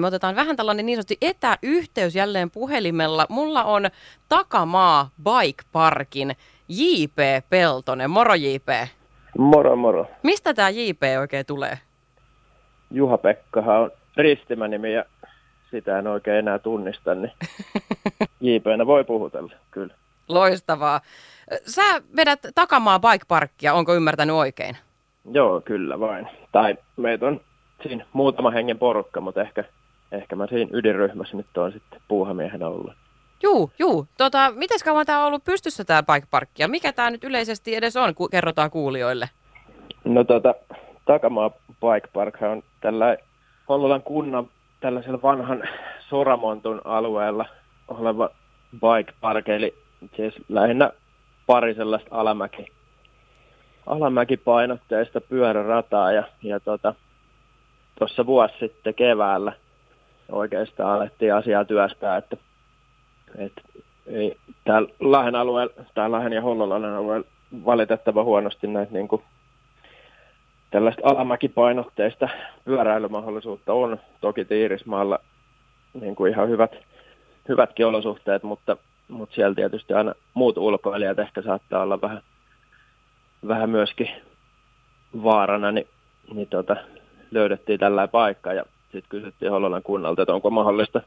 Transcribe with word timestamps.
Me 0.00 0.06
otetaan 0.06 0.36
vähän 0.36 0.56
tällainen 0.56 0.86
niin 0.86 0.96
sanotusti 0.96 1.18
etäyhteys 1.20 2.14
jälleen 2.14 2.50
puhelimella. 2.50 3.26
Mulla 3.28 3.64
on 3.64 3.82
takamaa 4.28 5.10
Bike 5.24 5.62
Parkin 5.72 6.36
JP 6.68 7.16
Peltonen. 7.50 8.10
Moro 8.10 8.34
JP. 8.34 8.88
Moro 9.38 9.76
moro. 9.76 10.06
Mistä 10.22 10.54
tämä 10.54 10.70
JP 10.70 11.02
oikein 11.20 11.46
tulee? 11.46 11.78
Juha-Pekkahan 12.90 13.80
on 13.80 13.90
ristimänimi 14.16 14.94
ja 14.94 15.04
sitä 15.70 15.98
en 15.98 16.06
oikein 16.06 16.36
enää 16.36 16.58
tunnista, 16.58 17.14
niin 17.14 17.32
JPnä 18.40 18.86
voi 18.86 19.04
puhutella, 19.04 19.52
kyllä. 19.70 19.94
Loistavaa. 20.28 21.00
Sä 21.66 21.82
vedät 22.16 22.40
takamaa 22.54 22.98
Bike 23.00 23.24
Parkia, 23.28 23.74
onko 23.74 23.94
ymmärtänyt 23.94 24.36
oikein? 24.36 24.76
Joo, 25.32 25.60
kyllä 25.60 26.00
vain. 26.00 26.28
Tai 26.52 26.76
meitä 26.96 27.26
on 27.26 27.40
siinä 27.82 28.06
muutama 28.12 28.50
hengen 28.50 28.78
porukka, 28.78 29.20
mutta 29.20 29.42
ehkä, 29.42 29.64
ehkä 30.12 30.36
mä 30.36 30.46
siinä 30.46 30.70
ydinryhmässä 30.72 31.36
nyt 31.36 31.56
on 31.56 31.72
sitten 31.72 32.00
puuhamiehenä 32.08 32.68
ollut. 32.68 32.92
Juu, 33.42 33.70
juu. 33.78 34.06
Tota, 34.18 34.52
miten 34.54 34.78
kauan 34.84 35.06
tämä 35.06 35.20
on 35.20 35.26
ollut 35.26 35.44
pystyssä 35.44 35.84
tämä 35.84 36.02
Bike 36.02 36.26
Park 36.30 36.48
ja 36.58 36.68
mikä 36.68 36.92
tämä 36.92 37.10
nyt 37.10 37.24
yleisesti 37.24 37.74
edes 37.74 37.96
on, 37.96 38.14
ku- 38.14 38.28
kerrotaan 38.28 38.70
kuulijoille? 38.70 39.28
No 40.04 40.24
tota, 40.24 40.54
Takamaa 41.04 41.50
Bike 41.50 42.08
Park 42.12 42.42
on 42.42 42.62
tällä 42.80 43.16
Hollolan 43.68 44.02
kunnan 44.02 44.48
tällaisella 44.80 45.22
vanhan 45.22 45.62
Soramontun 46.08 46.80
alueella 46.84 47.46
oleva 47.88 48.30
bike 48.72 49.12
park, 49.20 49.48
eli 49.48 49.74
siis 50.16 50.34
lähinnä 50.48 50.90
pari 51.46 51.74
sellaista 51.74 52.08
alamäki, 52.10 52.66
alamäkipainotteista 53.86 55.20
pyörärataa 55.20 56.12
ja, 56.12 56.24
ja 56.42 56.60
tota, 56.60 56.94
tuossa 57.98 58.26
vuosi 58.26 58.54
sitten 58.60 58.94
keväällä 58.94 59.52
oikeastaan 60.32 60.96
alettiin 60.96 61.34
asiaa 61.34 61.64
työstää, 61.64 62.16
että, 62.16 62.36
että 63.38 63.62
ei, 64.06 64.36
täällä 64.64 64.88
Lahden 65.00 65.34
alueella, 65.34 65.72
tai 65.94 66.10
Lahden 66.10 66.32
ja 66.32 66.42
Hollolan 66.42 66.84
alueella 66.84 67.26
valitettavan 67.64 68.24
huonosti 68.24 68.66
näitä 68.66 68.92
niin 68.92 69.08
kuin, 69.08 69.22
tällaista 70.70 71.02
alamäkipainotteista 71.04 72.28
pyöräilymahdollisuutta 72.64 73.72
on. 73.72 74.00
Toki 74.20 74.44
Tiirismaalla 74.44 75.18
niin 76.00 76.16
kuin 76.16 76.32
ihan 76.32 76.48
hyvät, 76.48 76.76
hyvätkin 77.48 77.86
olosuhteet, 77.86 78.42
mutta, 78.42 78.76
mutta 79.08 79.34
siellä 79.34 79.54
tietysti 79.54 79.94
aina 79.94 80.14
muut 80.34 80.58
ulkoilijat 80.58 81.18
ehkä 81.18 81.42
saattaa 81.42 81.82
olla 81.82 82.00
vähän, 82.00 82.22
vähän 83.48 83.70
myöskin 83.70 84.10
vaarana, 85.22 85.72
niin, 85.72 85.88
niin 86.34 86.48
tota, 86.48 86.76
löydettiin 87.30 87.80
tällainen 87.80 88.10
paikka 88.10 88.52
ja 88.52 88.64
sitten 88.96 89.20
kysyttiin 89.20 89.50
Hollolan 89.50 89.82
kunnalta, 89.82 90.22
että 90.22 90.34
onko 90.34 90.50
mahdollista 90.50 91.00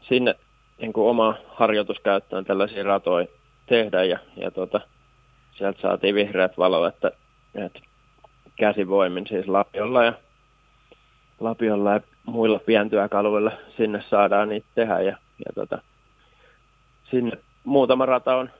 sinne 0.00 0.34
niin 0.80 0.92
kuin 0.92 1.10
omaa 1.10 1.34
harjoituskäyttöön 1.48 2.44
tällaisia 2.44 2.84
ratoja 2.84 3.26
tehdä. 3.66 4.04
Ja, 4.04 4.18
ja 4.36 4.50
tota, 4.50 4.80
sieltä 5.52 5.80
saatiin 5.80 6.14
vihreät 6.14 6.58
valo, 6.58 6.86
että, 6.86 7.10
että 7.54 7.80
käsivoimin 8.56 9.26
siis 9.26 9.48
Lapiolla 9.48 10.04
ja, 10.04 10.12
Lapiolla 11.40 11.92
ja 11.92 12.00
muilla 12.26 12.58
pientyökaluilla 12.58 13.52
sinne 13.76 14.04
saadaan 14.10 14.48
niitä 14.48 14.66
tehdä. 14.74 15.00
Ja, 15.00 15.16
ja 15.46 15.52
tota, 15.54 15.78
sinne 17.10 17.32
muutama 17.64 18.06
rata 18.06 18.36
on, 18.36 18.50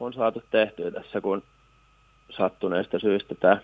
on 0.00 0.12
saatu 0.12 0.42
tehtyä 0.50 0.90
tässä, 0.90 1.20
kun 1.20 1.42
sattuneesta 2.30 2.98
syystä 2.98 3.34
tämä 3.34 3.60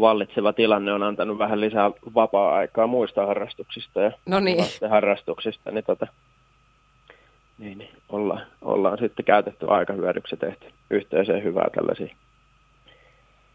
vallitseva 0.00 0.52
tilanne 0.52 0.92
on 0.92 1.02
antanut 1.02 1.38
vähän 1.38 1.60
lisää 1.60 1.90
vapaa-aikaa 2.14 2.86
muista 2.86 3.26
harrastuksista 3.26 4.00
ja 4.00 4.12
No 4.26 4.40
niin. 4.40 4.64
harrastuksista, 4.90 5.70
niin, 5.70 5.84
tota, 5.84 6.06
niin, 7.58 7.78
niin 7.78 7.90
ollaan, 8.08 8.46
ollaan 8.62 8.98
sitten 8.98 9.24
käytetty 9.24 9.66
aika 9.68 9.92
hyödyksi 9.92 10.36
tehty 10.36 10.66
yhteiseen 10.90 11.44
hyvää 11.44 11.68
tällaisia, 11.74 12.16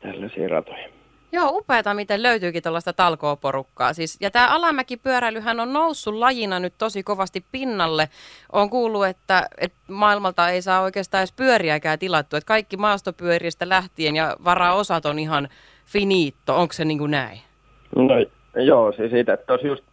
tällaisia 0.02 0.48
ratoja. 0.48 0.90
Joo, 1.32 1.50
upeata, 1.50 1.94
miten 1.94 2.24
löytyykin 2.24 2.64
tällaista 2.64 2.94
talkooporukkaa. 2.94 3.94
Siis, 3.94 4.18
ja 4.22 4.32
tämä 4.32 4.48
alamäkipyöräilyhän 4.48 5.60
on 5.60 5.74
noussut 5.74 6.16
lajina 6.16 6.60
nyt 6.60 6.74
tosi 6.78 7.04
kovasti 7.04 7.46
pinnalle. 7.52 8.10
On 8.52 8.70
kuullut, 8.70 9.06
että, 9.06 9.48
että 9.58 9.78
maailmalta 9.88 10.50
ei 10.50 10.62
saa 10.62 10.82
oikeastaan 10.82 11.20
edes 11.20 11.32
pyöriäkään 11.32 12.00
tilattu. 12.00 12.36
Että 12.36 12.48
kaikki 12.48 12.78
maastopyöristä 12.78 13.70
lähtien 13.70 14.16
ja 14.16 14.38
varaosat 14.44 15.06
on 15.06 15.20
ihan 15.20 15.50
finito. 15.92 16.56
Onko 16.56 16.74
se 16.74 16.86
niin 16.86 16.98
kuin 17.00 17.12
näin? 17.12 17.42
No 17.96 18.16
joo, 18.64 18.92
siis 18.92 19.14
että 19.14 19.38
tuossa 19.38 19.68
just 19.68 19.84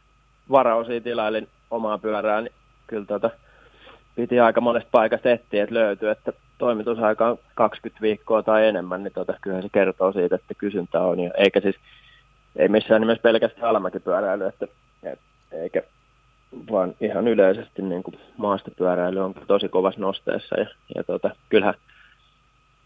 varaosia 0.50 1.00
tilailin 1.00 1.48
omaa 1.70 1.98
pyörää, 1.98 2.40
niin 2.40 2.52
kyllä 2.86 3.06
tota, 3.06 3.30
piti 4.16 4.40
aika 4.40 4.60
monesta 4.60 4.88
paikasta 4.92 5.30
etsiä, 5.30 5.62
että 5.62 5.74
löytyy, 5.74 6.10
että 6.10 6.32
toimitusaika 6.58 7.28
on 7.28 7.38
20 7.54 8.02
viikkoa 8.02 8.42
tai 8.42 8.66
enemmän, 8.66 9.04
niin 9.04 9.12
tota, 9.12 9.34
kyllä 9.40 9.62
se 9.62 9.68
kertoo 9.72 10.12
siitä, 10.12 10.34
että 10.34 10.54
kysyntä 10.54 11.00
on. 11.00 11.20
Ja 11.20 11.30
eikä 11.36 11.60
siis, 11.60 11.76
ei 12.56 12.68
missään 12.68 13.00
nimessä 13.00 13.22
pelkästään 13.22 13.68
alamäkipyöräily, 13.68 14.46
että, 14.46 14.66
et, 15.02 15.20
eikä 15.52 15.82
vaan 16.70 16.94
ihan 17.00 17.28
yleisesti 17.28 17.82
niin 17.82 18.02
kuin 18.02 18.18
maastopyöräily 18.36 19.20
on 19.20 19.34
tosi 19.46 19.68
kovassa 19.68 20.00
nosteessa. 20.00 20.60
Ja, 20.60 20.66
ja 20.94 21.04
tota, 21.04 21.30
kyllähän, 21.48 21.74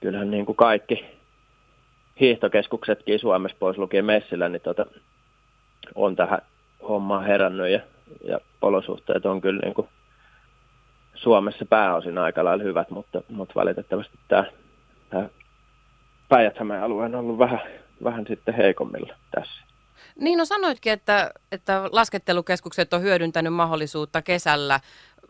kyllähän 0.01 0.31
niin 0.31 0.47
kuin 0.47 0.57
kaikki 0.57 1.20
hiihtokeskuksetkin 2.21 3.19
Suomessa 3.19 3.57
pois 3.61 3.79
lukien 3.79 4.05
messillä, 4.05 4.49
niin 4.49 4.63
tota, 4.63 4.87
on 5.95 6.17
tähän 6.17 6.43
hommaan 6.89 7.25
herännyt 7.25 7.69
ja, 7.69 7.81
ja 8.25 8.39
olosuhteet 8.63 9.27
on 9.27 9.41
kyllä 9.41 9.61
niin 9.61 9.75
kuin 9.75 9.89
Suomessa 11.15 11.65
pääosin 11.65 12.19
aika 12.19 12.45
lailla 12.45 12.65
hyvät, 12.65 12.91
mutta, 12.91 13.23
mutta 13.29 13.55
valitettavasti 13.55 14.19
tämä, 14.29 14.45
tämä 15.11 15.29
päijät 16.29 16.57
alue 16.83 17.05
on 17.05 17.15
ollut 17.15 17.39
vähän, 17.39 17.61
vähän 18.05 18.25
sitten 18.29 18.55
heikommilla 18.55 19.15
tässä. 19.31 19.63
Niin, 20.21 20.39
no 20.39 20.45
sanoitkin, 20.45 20.93
että, 20.93 21.31
että 21.53 21.89
laskettelukeskukset 21.93 22.93
on 22.93 23.03
hyödyntänyt 23.03 23.55
mahdollisuutta 23.55 24.23
kesällä, 24.23 24.81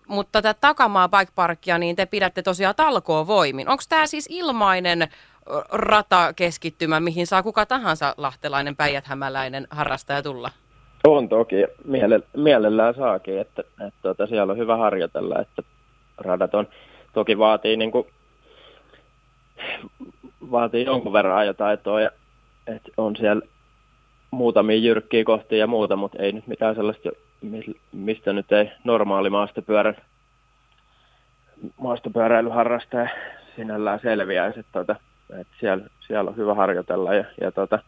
mutta 0.08 0.42
tätä 0.42 0.60
takamaa 0.60 1.08
bike 1.08 1.32
parkia, 1.34 1.78
niin 1.78 1.96
te 1.96 2.06
pidätte 2.06 2.42
tosiaan 2.42 2.74
talkoon 2.74 3.26
voimin. 3.26 3.68
Onko 3.68 3.82
tämä 3.88 4.06
siis 4.06 4.26
ilmainen 4.30 5.08
ratakeskittymä, 5.72 7.00
mihin 7.00 7.26
saa 7.26 7.42
kuka 7.42 7.66
tahansa 7.66 8.14
lahtelainen, 8.16 8.76
päijäthämäläinen 8.76 9.66
harrastaja 9.70 10.22
tulla? 10.22 10.50
On 11.06 11.28
toki, 11.28 11.56
miele, 11.84 12.20
mielellään 12.36 12.94
saakin, 12.94 13.38
että, 13.40 13.62
että 13.86 13.98
tuota, 14.02 14.26
siellä 14.26 14.50
on 14.50 14.58
hyvä 14.58 14.76
harjoitella, 14.76 15.40
että 15.40 15.62
radat 16.18 16.54
on, 16.54 16.68
toki 17.12 17.38
vaatii, 17.38 17.76
niin 17.76 17.90
kuin, 17.90 18.06
vaatii 20.50 20.84
jonkun 20.84 21.12
verran 21.12 21.36
ajotaitoa, 21.36 22.00
ja, 22.00 22.10
että 22.66 22.90
on 22.96 23.16
siellä 23.16 23.42
muutamia 24.30 24.76
jyrkkiä 24.76 25.24
kohtia 25.24 25.58
ja 25.58 25.66
muuta, 25.66 25.96
mutta 25.96 26.22
ei 26.22 26.32
nyt 26.32 26.46
mitään 26.46 26.74
sellaista, 26.74 27.10
mistä 27.92 28.32
nyt 28.32 28.52
ei 28.52 28.70
normaali 28.84 29.30
maastopyörä, 29.30 29.94
maastopyöräilyharrastaja 31.76 33.08
sinällään 33.56 34.00
selviäisi, 34.02 34.60
että, 34.60 34.96
että 35.40 35.54
siellä, 35.60 35.84
siellä 36.06 36.30
on 36.30 36.36
hyvä 36.36 36.54
harjoitella 36.54 37.14
ja, 37.14 37.24
ja 37.40 37.52
tota, 37.52 37.78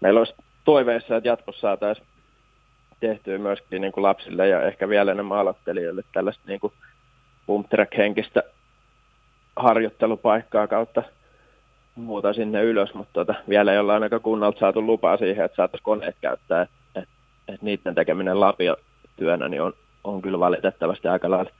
meillä 0.00 0.18
olisi 0.20 0.34
toiveissa, 0.64 1.16
että 1.16 1.28
jatkossa 1.28 1.60
saataisiin 1.60 2.06
tehtyä 3.00 3.38
myöskin 3.38 3.80
niin 3.80 3.92
kuin 3.92 4.02
lapsille 4.02 4.48
ja 4.48 4.62
ehkä 4.62 4.88
vielä 4.88 5.12
enemmän 5.12 5.38
aloittelijoille 5.38 6.02
tällaista 6.12 6.42
niin 6.46 6.60
kuin 6.60 6.72
pump 7.46 7.66
henkistä 7.96 8.42
harjoittelupaikkaa 9.56 10.66
kautta 10.66 11.02
muuta 11.94 12.32
sinne 12.32 12.62
ylös, 12.62 12.94
mutta 12.94 13.12
tota, 13.12 13.34
vielä 13.48 13.72
ei 13.72 13.78
olla 13.78 13.94
ainakaan 13.94 14.22
kunnalta 14.22 14.58
saatu 14.58 14.86
lupaa 14.86 15.16
siihen, 15.16 15.44
että 15.44 15.56
saataisiin 15.56 15.84
koneet 15.84 16.16
käyttää, 16.20 16.62
että 16.62 17.00
et, 17.00 17.08
et 17.48 17.62
niiden 17.62 17.94
tekeminen 17.94 18.40
lapiotyönä 18.40 19.48
niin 19.48 19.62
on, 19.62 19.72
on 20.04 20.22
kyllä 20.22 20.38
valitettavasti 20.38 21.08
aika 21.08 21.30
lailla 21.30 21.50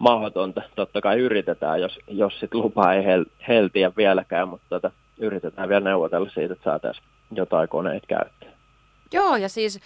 mahdotonta. 0.00 0.62
Totta 0.76 1.00
kai 1.00 1.18
yritetään, 1.18 1.80
jos, 1.80 1.98
jos 2.08 2.40
sit 2.40 2.54
lupaa 2.54 2.94
ei 2.94 3.04
hel, 3.04 3.24
heltiä 3.48 3.92
vieläkään, 3.96 4.48
mutta 4.48 4.66
tota, 4.68 4.90
yritetään 5.18 5.68
vielä 5.68 5.84
neuvotella 5.84 6.30
siitä, 6.30 6.52
että 6.52 6.64
saataisiin 6.64 7.06
jotain 7.30 7.68
koneet 7.68 8.06
käyttää. 8.06 8.48
Joo, 9.12 9.36
ja 9.36 9.48
siis 9.48 9.80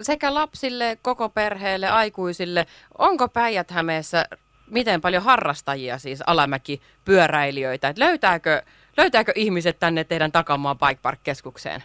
sekä 0.00 0.34
lapsille, 0.34 0.98
koko 1.02 1.28
perheelle, 1.28 1.88
aikuisille. 1.88 2.66
Onko 2.98 3.28
Päijät-Hämeessä 3.28 4.24
miten 4.70 5.00
paljon 5.00 5.22
harrastajia, 5.22 5.98
siis 5.98 6.22
alamäki-pyöräilijöitä? 6.26 7.88
Et 7.88 7.98
löytääkö, 7.98 8.62
löytääkö 8.96 9.32
ihmiset 9.34 9.76
tänne 9.80 10.04
teidän 10.04 10.32
takamaan 10.32 10.78
Bike 10.78 11.00
Park-keskukseen? 11.02 11.82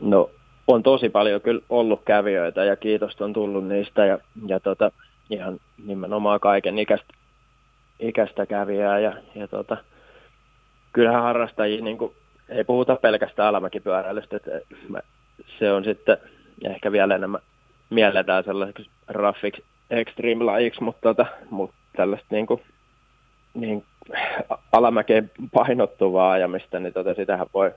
No 0.00 0.30
on 0.66 0.82
tosi 0.82 1.08
paljon 1.08 1.40
kyllä 1.40 1.62
ollut 1.68 2.02
kävijöitä 2.04 2.64
ja 2.64 2.76
kiitos 2.76 3.20
on 3.20 3.32
tullut 3.32 3.68
niistä 3.68 4.06
ja, 4.06 4.18
ja 4.46 4.60
tota, 4.60 4.92
ihan 5.30 5.58
nimenomaan 5.86 6.40
kaiken 6.40 6.78
ikäistä, 6.78 7.14
ikäistä 8.00 8.46
kävijää 8.46 8.98
ja, 8.98 9.12
ja 9.34 9.48
tota, 9.48 9.76
kyllähän 10.92 11.22
harrastajia 11.22 11.84
niin 11.84 11.98
kuin, 11.98 12.12
ei 12.48 12.64
puhuta 12.64 12.96
pelkästään 12.96 13.48
alamäkipyöräilystä, 13.48 14.36
että 14.36 14.50
se 15.58 15.72
on 15.72 15.84
sitten 15.84 16.16
ehkä 16.64 16.92
vielä 16.92 17.14
enemmän 17.14 17.40
mielletään 17.90 18.44
sellaiseksi 18.44 18.90
raffiksi 19.08 19.64
extreme-lajiksi, 19.90 20.82
mutta, 20.82 21.00
tota, 21.02 21.26
mutta 21.50 21.76
tällaista 21.96 22.26
niin 22.30 22.46
kuin, 22.46 22.62
niin 23.54 23.84
alamäkeen 24.72 25.30
painottuvaa 25.52 26.32
ajamista, 26.32 26.80
niin 26.80 26.92
tota, 26.92 27.14
sitähän 27.14 27.46
voi, 27.54 27.72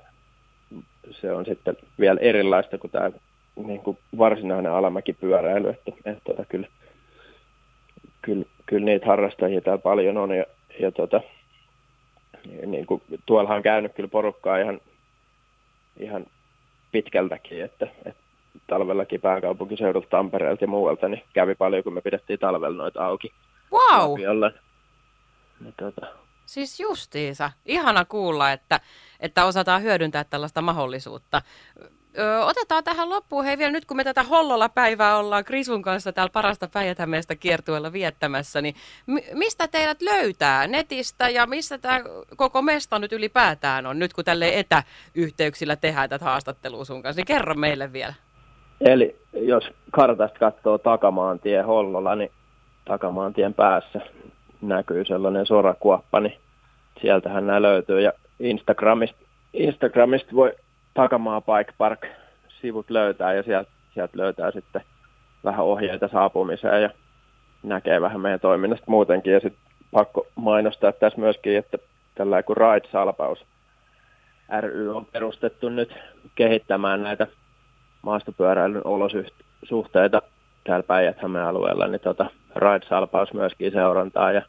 se 1.12 1.32
on 1.32 1.46
sitten 1.46 1.78
vielä 2.00 2.20
erilaista 2.20 2.78
kuin 2.78 2.92
tämä 2.92 3.12
niin 3.56 3.82
kuin 3.82 3.98
varsinainen 4.18 4.72
alamäkipyöräily, 4.72 5.70
että, 5.70 5.92
että 6.06 6.22
tota, 6.24 6.46
kyllä, 6.46 6.59
kyllä, 8.70 8.86
niitä 8.86 9.06
harrastajia 9.06 9.62
täällä 9.62 9.82
paljon 9.82 10.18
on 10.18 10.32
ja, 10.32 10.46
ja 10.80 10.92
tota, 10.92 11.22
niin 12.66 12.86
kuin, 12.86 13.02
tuolla 13.26 13.56
on 13.56 13.64
käynyt 13.64 13.94
kyllä 13.94 14.10
porukkaa 14.10 14.58
ihan, 14.58 14.82
ihan 16.00 16.26
pitkältäkin, 16.92 17.64
että, 17.64 17.88
että 18.06 18.24
talvellakin 18.68 19.22
pääkaupunkiseudulta 19.22 20.08
Tampereelta 20.10 20.64
ja 20.64 20.68
muualta, 20.68 21.10
niin 21.10 21.24
kävi 21.34 21.56
paljon, 21.56 21.84
kun 21.84 21.94
me 21.94 22.02
pidettiin 22.02 22.40
talvella 22.40 22.78
noita 22.78 23.06
auki. 23.06 23.32
Wow! 23.72 24.18
Niin, 25.60 25.74
tota. 25.78 26.08
Siis 26.46 26.80
justiinsa. 26.80 27.52
Ihana 27.66 28.06
kuulla, 28.06 28.52
että, 28.52 28.80
että 29.20 29.46
osataan 29.46 29.82
hyödyntää 29.82 30.24
tällaista 30.24 30.62
mahdollisuutta. 30.62 31.42
Ö, 32.18 32.46
otetaan 32.46 32.84
tähän 32.84 33.10
loppuun, 33.10 33.46
hei 33.46 33.58
vielä 33.58 33.72
nyt 33.72 33.86
kun 33.86 33.98
me 33.98 34.04
tätä 34.04 34.24
Hollola-päivää 34.24 35.18
ollaan 35.18 35.46
Krisun 35.46 35.82
kanssa 35.82 36.14
täällä 36.14 36.32
parasta 36.34 36.68
päijät 36.68 36.98
kiertueella 37.40 37.94
viettämässä, 37.94 38.62
niin 38.62 38.76
m- 39.08 39.38
mistä 39.38 39.68
teidät 39.68 40.02
löytää 40.02 40.68
netistä 40.68 41.30
ja 41.30 41.48
missä 41.48 41.78
tämä 41.78 42.02
koko 42.36 42.62
mesta 42.62 43.00
nyt 43.00 43.14
ylipäätään 43.14 43.86
on, 43.86 44.00
nyt 44.00 44.14
kun 44.14 44.26
tälle 44.26 44.60
etäyhteyksillä 44.60 45.76
tehdään 45.76 46.10
tätä 46.10 46.26
haastattelua 46.26 46.86
sun 46.86 47.04
kanssa, 47.04 47.20
niin 47.20 47.28
kerro 47.28 47.56
meille 47.56 47.94
vielä. 47.94 48.14
Eli 48.82 49.16
jos 49.34 49.64
kartasta 49.92 50.40
katsoo 50.40 50.78
takamaantie 50.78 51.62
Hollola, 51.62 52.16
niin 52.16 52.32
takamaantien 52.86 53.54
päässä 53.54 54.02
näkyy 54.62 55.06
sellainen 55.06 55.46
sorakuoppa, 55.46 56.20
niin 56.20 56.38
sieltähän 57.02 57.48
nämä 57.48 57.62
löytyy. 57.62 58.02
Ja 58.02 58.14
Instagramista, 58.40 59.20
Instagramista 59.54 60.36
voi 60.36 60.54
Takamaa 60.94 61.42
Bike 61.42 61.74
Park 61.78 62.06
sivut 62.62 62.90
löytää 62.90 63.34
ja 63.34 63.44
sieltä, 63.44 63.70
sieltä 63.94 64.18
löytää 64.18 64.52
sitten 64.52 64.82
vähän 65.44 65.66
ohjeita 65.66 66.08
saapumiseen 66.08 66.82
ja 66.82 66.90
näkee 67.64 68.02
vähän 68.02 68.22
meidän 68.22 68.40
toiminnasta 68.40 68.86
muutenkin. 68.88 69.34
Ja 69.34 69.40
sitten 69.40 69.62
pakko 69.92 70.28
mainostaa 70.36 70.92
tässä 70.92 71.20
myöskin, 71.20 71.58
että 71.58 71.78
tällä 72.16 72.44
kuin 72.44 72.58
Ride-salpaus 72.58 73.46
ry 74.62 74.96
on 74.96 75.06
perustettu 75.06 75.70
nyt 75.70 75.94
kehittämään 76.36 77.04
näitä 77.04 77.28
maastopyöräilyn 78.02 78.88
olosuhteita 78.88 80.22
täällä 80.64 80.84
päijät 80.84 81.18
alueella, 81.48 81.88
niin 81.88 82.02
tota, 82.02 82.30
Ride-salpaus 82.56 83.34
myöskin 83.34 83.72
seurantaa 83.72 84.32
ja 84.32 84.42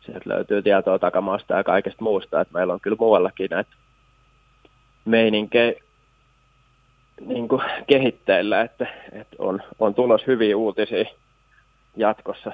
sieltä 0.00 0.30
löytyy 0.30 0.62
tietoa 0.62 0.98
takamaasta 0.98 1.54
ja 1.54 1.64
kaikesta 1.64 2.04
muusta, 2.04 2.40
että 2.40 2.54
meillä 2.54 2.72
on 2.72 2.80
kyllä 2.80 2.96
muuallakin 3.00 3.50
näitä 3.50 3.70
meininkejä 5.04 5.72
niin 7.20 7.48
kuin 7.48 7.62
kehitteillä, 7.86 8.60
että, 8.60 8.86
että 9.12 9.36
on, 9.38 9.62
on 9.78 9.94
tulos 9.94 10.26
hyviä 10.26 10.56
uutisia 10.56 11.04
jatkossa 11.96 12.52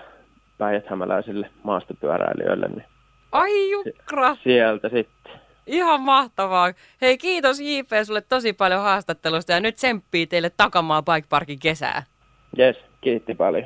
päijäthämäläisille 0.58 1.50
maastopyöräilijöille. 1.62 2.68
Niin 2.68 2.84
Ai 3.32 3.70
jukra! 3.70 4.36
Sieltä 4.42 4.88
sitten. 4.88 5.32
Ihan 5.66 6.00
mahtavaa. 6.00 6.72
Hei 7.00 7.18
kiitos 7.18 7.60
JP 7.60 7.88
sulle 8.04 8.20
tosi 8.20 8.52
paljon 8.52 8.82
haastattelusta 8.82 9.52
ja 9.52 9.60
nyt 9.60 9.74
tsemppii 9.74 10.26
teille 10.26 10.50
takamaa 10.56 11.02
Bike 11.02 11.26
Parkin 11.28 11.58
kesää. 11.58 12.02
Yes, 12.58 12.76
kiitti 13.00 13.34
paljon. 13.34 13.64